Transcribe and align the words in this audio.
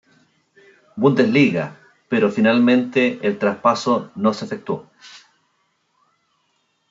Bundesliga, 0.95 1.77
pero 2.09 2.31
finalmente 2.31 3.19
el 3.21 3.37
traspaso 3.37 4.09
no 4.15 4.33
se 4.33 4.45
efectuó. 4.45 4.89